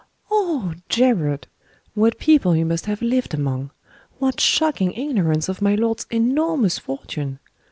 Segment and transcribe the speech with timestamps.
[0.31, 1.45] "Oh, Gerard,
[1.93, 3.69] what people you must have lived among!
[4.17, 7.37] What shocking ignorance of my lord's enormous fortune!